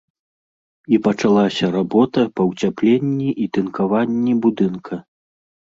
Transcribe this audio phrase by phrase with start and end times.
[0.95, 4.95] І пачалася работа па ўцяпленні і тынкаванні будынка.